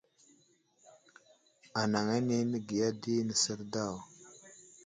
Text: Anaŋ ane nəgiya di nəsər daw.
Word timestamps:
Anaŋ 1.81 2.07
ane 2.17 2.35
nəgiya 2.51 2.89
di 3.01 3.13
nəsər 3.27 3.59
daw. 3.73 3.95